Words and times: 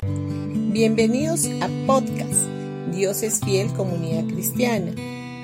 Bienvenidos 0.00 1.46
a 1.60 1.68
podcast 1.84 2.46
Dios 2.92 3.24
es 3.24 3.40
fiel 3.40 3.72
comunidad 3.72 4.32
cristiana. 4.32 4.92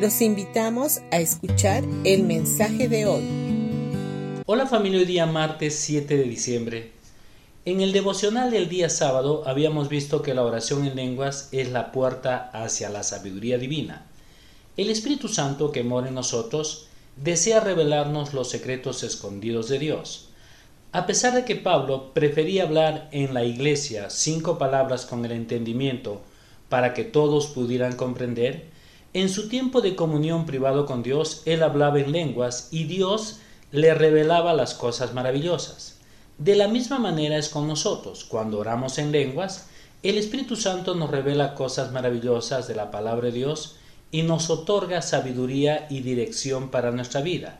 Los 0.01 0.21
invitamos 0.21 1.01
a 1.11 1.19
escuchar 1.19 1.83
el 2.05 2.23
mensaje 2.23 2.89
de 2.89 3.05
hoy. 3.07 4.43
Hola 4.47 4.67
familia, 4.69 5.01
hoy 5.01 5.07
día 5.07 5.27
martes 5.27 5.75
7 5.75 6.17
de 6.17 6.23
diciembre. 6.23 6.93
En 7.65 7.81
el 7.81 7.93
devocional 7.93 8.53
del 8.53 8.69
día 8.69 8.89
sábado 8.91 9.43
habíamos 9.45 9.89
visto 9.89 10.23
que 10.23 10.35
la 10.35 10.45
oración 10.45 10.87
en 10.87 10.95
lenguas 10.95 11.49
es 11.51 11.73
la 11.73 11.91
puerta 11.91 12.51
hacia 12.53 12.91
la 12.91 13.03
sabiduría 13.03 13.59
divina. 13.59 14.07
El 14.77 14.89
Espíritu 14.89 15.27
Santo 15.27 15.73
que 15.73 15.83
mora 15.83 16.07
en 16.07 16.15
nosotros 16.15 16.87
desea 17.17 17.59
revelarnos 17.59 18.35
los 18.35 18.51
secretos 18.51 19.03
escondidos 19.03 19.69
de 19.69 19.81
Dios. 19.81 20.29
A 20.95 21.07
pesar 21.07 21.35
de 21.35 21.45
que 21.45 21.57
Pablo 21.57 22.15
prefería 22.15 22.63
hablar 22.63 23.09
en 23.11 23.35
la 23.35 23.43
iglesia 23.43 24.11
cinco 24.11 24.59
palabras 24.59 25.07
con 25.07 25.25
el 25.25 25.33
entendimiento 25.33 26.21
para 26.69 26.95
que 26.95 27.03
todos 27.03 27.49
pudieran 27.49 27.97
comprender, 27.97 28.69
en 29.13 29.29
su 29.29 29.49
tiempo 29.49 29.81
de 29.81 29.97
comunión 29.97 30.47
privado 30.47 30.87
con 30.87 31.03
Dios 31.03 31.43
él 31.47 31.65
hablaba 31.65 31.99
en 31.99 32.13
lenguas 32.13 32.69
y 32.71 32.85
Dios 32.85 33.41
le 33.73 33.93
revelaba 33.93 34.53
las 34.53 34.75
cosas 34.75 35.15
maravillosas. 35.15 35.99
De 36.39 36.55
la 36.55 36.69
misma 36.69 37.01
manera 37.01 37.39
es 37.39 37.49
con 37.49 37.67
nosotros. 37.67 38.25
Cuando 38.25 38.61
oramos 38.61 38.99
en 38.99 39.11
lenguas, 39.11 39.67
el 40.05 40.17
Espíritu 40.17 40.55
Santo 40.55 40.95
nos 40.95 41.11
revela 41.11 41.57
cosas 41.57 41.91
maravillosas 41.91 42.69
de 42.69 42.77
la 42.77 42.93
palabra 42.93 43.27
de 43.27 43.33
Dios 43.33 43.79
y 44.13 44.23
nos 44.23 44.49
otorga 44.49 45.03
sabiduría 45.03 45.89
y 45.91 46.03
dirección 46.03 46.69
para 46.69 46.93
nuestra 46.93 47.21
vida. 47.21 47.59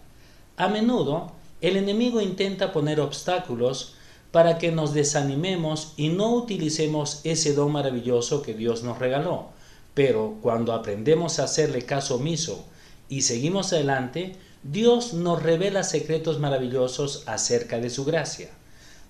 A 0.57 0.69
menudo, 0.69 1.33
el 1.65 1.77
enemigo 1.77 2.21
intenta 2.21 2.73
poner 2.73 3.01
obstáculos 3.01 3.95
para 4.33 4.59
que 4.59 4.71
nos 4.71 4.93
desanimemos 4.93 5.95
y 5.97 6.11
no 6.11 6.35
utilicemos 6.35 7.21
ese 7.25 7.55
don 7.55 7.73
maravilloso 7.73 8.43
que 8.43 8.53
Dios 8.53 8.83
nos 8.83 8.99
regaló. 8.99 9.47
Pero 9.95 10.37
cuando 10.43 10.75
aprendemos 10.75 11.39
a 11.39 11.45
hacerle 11.45 11.83
caso 11.83 12.17
omiso 12.17 12.67
y 13.09 13.23
seguimos 13.23 13.73
adelante, 13.73 14.37
Dios 14.63 15.15
nos 15.15 15.43
revela 15.43 15.85
secretos 15.85 16.39
maravillosos 16.39 17.23
acerca 17.27 17.79
de 17.79 17.89
su 17.89 18.05
gracia. 18.05 18.51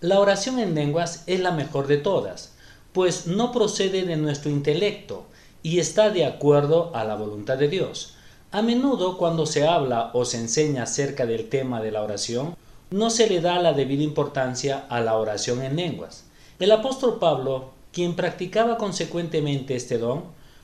La 0.01 0.21
oración 0.21 0.61
en 0.61 0.75
lenguas 0.75 1.25
es 1.27 1.41
la 1.41 1.51
mejor 1.51 1.87
de 1.89 1.97
todas, 1.97 2.53
pues 2.93 3.27
no 3.27 3.51
procede 3.51 4.05
de 4.05 4.17
nuestro 4.17 4.51
intelecto 4.51 5.27
y 5.63 5.81
está 5.81 6.11
de 6.11 6.25
acuerdo 6.25 6.95
a 6.95 7.03
la 7.05 7.17
voluntad 7.17 7.57
de 7.57 7.69
Dios. 7.69 8.14
A 8.55 8.63
menudo 8.63 9.19
cuando 9.19 9.47
se 9.47 9.67
habla 9.67 10.11
o 10.13 10.25
se 10.25 10.39
enseña 10.39 10.85
acerca 10.85 11.27
del 11.27 11.49
tema 11.49 11.83
de 11.83 11.91
la 11.91 12.05
oración, 12.05 12.55
no 12.93 13.11
se 13.11 13.29
le 13.29 13.41
da 13.41 13.59
la 13.59 13.73
debida 13.73 14.05
importancia 14.05 14.87
a 14.89 15.01
la 15.01 15.17
oración 15.17 15.61
en 15.65 15.75
lenguas. 15.75 16.27
El 16.61 16.71
apóstol 16.71 17.19
Pablo, 17.19 17.71
quien 17.91 18.15
practicaba 18.15 18.79
consecuentemente 18.79 19.75
este 19.75 19.99
don, 19.99 20.23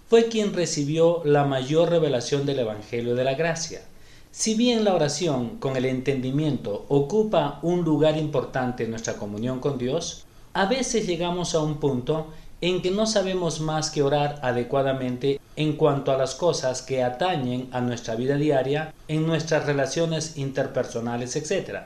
fue 0.08 0.26
quien 0.26 0.54
recibió 0.54 1.20
la 1.24 1.44
mayor 1.44 1.90
revelación 1.90 2.46
del 2.46 2.60
Evangelio 2.60 3.16
de 3.16 3.24
la 3.24 3.34
Gracia. 3.34 3.80
Si 4.30 4.54
bien 4.54 4.84
la 4.84 4.94
oración 4.94 5.58
con 5.58 5.76
el 5.76 5.84
entendimiento 5.84 6.84
ocupa 6.88 7.58
un 7.62 7.82
lugar 7.82 8.16
importante 8.16 8.84
en 8.84 8.90
nuestra 8.90 9.14
comunión 9.14 9.58
con 9.58 9.78
Dios, 9.78 10.26
a 10.52 10.66
veces 10.66 11.08
llegamos 11.08 11.56
a 11.56 11.60
un 11.60 11.80
punto 11.80 12.28
en 12.60 12.82
que 12.82 12.90
no 12.90 13.06
sabemos 13.06 13.60
más 13.60 13.90
que 13.90 14.02
orar 14.02 14.38
adecuadamente 14.42 15.40
en 15.56 15.74
cuanto 15.74 16.12
a 16.12 16.18
las 16.18 16.34
cosas 16.34 16.82
que 16.82 17.02
atañen 17.02 17.68
a 17.72 17.80
nuestra 17.80 18.14
vida 18.14 18.36
diaria, 18.36 18.92
en 19.08 19.26
nuestras 19.26 19.66
relaciones 19.66 20.36
interpersonales, 20.36 21.36
etc. 21.36 21.80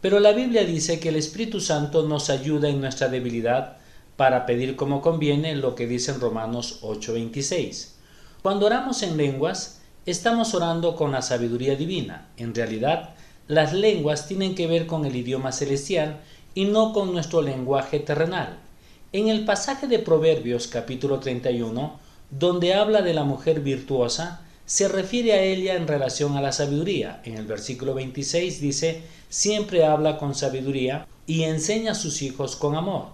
Pero 0.00 0.20
la 0.20 0.32
Biblia 0.32 0.64
dice 0.64 1.00
que 1.00 1.08
el 1.10 1.16
Espíritu 1.16 1.60
Santo 1.60 2.06
nos 2.06 2.30
ayuda 2.30 2.68
en 2.68 2.80
nuestra 2.80 3.08
debilidad 3.08 3.76
para 4.16 4.46
pedir 4.46 4.74
como 4.74 5.00
conviene 5.00 5.54
lo 5.54 5.74
que 5.74 5.86
dice 5.86 6.10
en 6.10 6.20
Romanos 6.20 6.80
8:26. 6.82 7.94
Cuando 8.42 8.66
oramos 8.66 9.02
en 9.02 9.16
lenguas, 9.16 9.80
estamos 10.06 10.54
orando 10.54 10.96
con 10.96 11.12
la 11.12 11.22
sabiduría 11.22 11.76
divina. 11.76 12.28
En 12.36 12.54
realidad, 12.54 13.10
las 13.46 13.72
lenguas 13.72 14.26
tienen 14.26 14.54
que 14.54 14.66
ver 14.66 14.86
con 14.86 15.04
el 15.04 15.14
idioma 15.14 15.52
celestial 15.52 16.20
y 16.54 16.64
no 16.64 16.92
con 16.92 17.12
nuestro 17.12 17.42
lenguaje 17.42 18.00
terrenal. 18.00 18.58
En 19.10 19.28
el 19.28 19.46
pasaje 19.46 19.86
de 19.86 20.00
Proverbios 20.00 20.66
capítulo 20.66 21.18
31, 21.18 21.98
donde 22.30 22.74
habla 22.74 23.00
de 23.00 23.14
la 23.14 23.24
mujer 23.24 23.60
virtuosa, 23.60 24.42
se 24.66 24.86
refiere 24.86 25.32
a 25.32 25.40
ella 25.40 25.76
en 25.76 25.88
relación 25.88 26.36
a 26.36 26.42
la 26.42 26.52
sabiduría. 26.52 27.22
En 27.24 27.38
el 27.38 27.46
versículo 27.46 27.94
26 27.94 28.60
dice, 28.60 29.00
siempre 29.30 29.86
habla 29.86 30.18
con 30.18 30.34
sabiduría 30.34 31.08
y 31.26 31.44
enseña 31.44 31.92
a 31.92 31.94
sus 31.94 32.20
hijos 32.20 32.54
con 32.54 32.76
amor. 32.76 33.06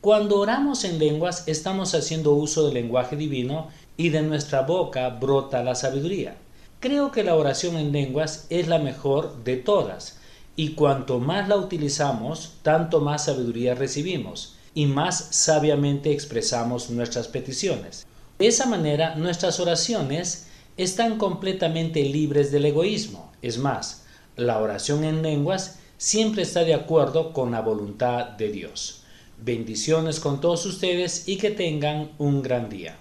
Cuando 0.00 0.38
oramos 0.38 0.84
en 0.84 1.00
lenguas 1.00 1.42
estamos 1.48 1.96
haciendo 1.96 2.34
uso 2.34 2.66
del 2.66 2.74
lenguaje 2.74 3.16
divino 3.16 3.66
y 3.96 4.10
de 4.10 4.22
nuestra 4.22 4.60
boca 4.60 5.08
brota 5.08 5.64
la 5.64 5.74
sabiduría. 5.74 6.36
Creo 6.78 7.10
que 7.10 7.24
la 7.24 7.34
oración 7.34 7.76
en 7.78 7.90
lenguas 7.90 8.46
es 8.48 8.68
la 8.68 8.78
mejor 8.78 9.42
de 9.42 9.56
todas, 9.56 10.20
y 10.54 10.74
cuanto 10.74 11.18
más 11.18 11.48
la 11.48 11.56
utilizamos, 11.56 12.52
tanto 12.62 13.00
más 13.00 13.24
sabiduría 13.24 13.74
recibimos, 13.74 14.54
y 14.74 14.86
más 14.86 15.28
sabiamente 15.30 16.12
expresamos 16.12 16.90
nuestras 16.90 17.28
peticiones. 17.28 18.06
De 18.38 18.46
esa 18.46 18.66
manera, 18.66 19.14
nuestras 19.14 19.60
oraciones 19.60 20.46
están 20.76 21.18
completamente 21.18 22.02
libres 22.02 22.50
del 22.50 22.64
egoísmo. 22.64 23.32
Es 23.42 23.58
más, 23.58 24.04
la 24.36 24.58
oración 24.58 25.04
en 25.04 25.22
lenguas 25.22 25.78
siempre 25.98 26.42
está 26.42 26.64
de 26.64 26.74
acuerdo 26.74 27.32
con 27.32 27.52
la 27.52 27.60
voluntad 27.60 28.30
de 28.30 28.50
Dios. 28.50 29.02
Bendiciones 29.38 30.20
con 30.20 30.40
todos 30.40 30.64
ustedes 30.66 31.28
y 31.28 31.36
que 31.36 31.50
tengan 31.50 32.12
un 32.18 32.42
gran 32.42 32.68
día. 32.68 32.96